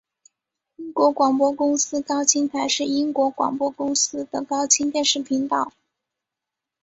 [0.77, 5.71] 英国广播公司高清台是英国广播公司的高清电视频道。